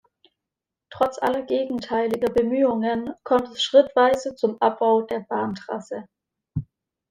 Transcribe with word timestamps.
Trotz 0.89 1.19
aller 1.19 1.43
gegenteiliger 1.43 2.31
Bemühungen 2.33 3.13
kommt 3.23 3.49
es 3.49 3.61
schrittweise 3.61 4.33
zum 4.33 4.59
Abbau 4.59 5.03
der 5.03 5.19
Bahntrasse. 5.19 6.05